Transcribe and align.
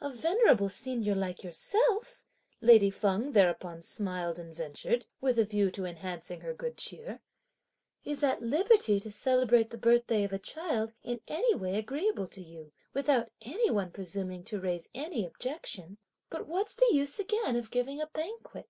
"A 0.00 0.08
venerable 0.08 0.70
senior 0.70 1.14
like 1.14 1.44
yourself," 1.44 2.24
lady 2.62 2.88
Feng 2.88 3.32
thereupon 3.32 3.82
smiled 3.82 4.38
and 4.38 4.54
ventured, 4.54 5.04
with 5.20 5.38
a 5.38 5.44
view 5.44 5.70
to 5.72 5.84
enhancing 5.84 6.40
her 6.40 6.54
good 6.54 6.78
cheer, 6.78 7.20
"is 8.02 8.22
at 8.22 8.40
liberty 8.40 8.98
to 9.00 9.12
celebrate 9.12 9.68
the 9.68 9.76
birthday 9.76 10.24
of 10.24 10.32
a 10.32 10.38
child 10.38 10.94
in 11.02 11.20
any 11.28 11.54
way 11.54 11.76
agreeable 11.76 12.26
to 12.28 12.40
you, 12.42 12.72
without 12.94 13.28
any 13.42 13.68
one 13.70 13.90
presuming 13.90 14.44
to 14.44 14.58
raise 14.58 14.88
any 14.94 15.26
objection; 15.26 15.98
but 16.30 16.46
what's 16.46 16.74
the 16.74 16.88
use 16.92 17.18
again 17.20 17.54
of 17.54 17.70
giving 17.70 18.00
a 18.00 18.06
banquet? 18.06 18.66